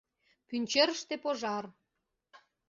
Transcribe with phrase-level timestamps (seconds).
[0.47, 1.65] Пӱнчерыште пожар.